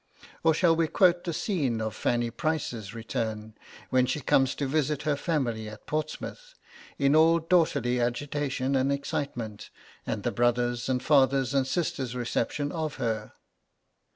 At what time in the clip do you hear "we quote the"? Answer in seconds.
0.75-1.31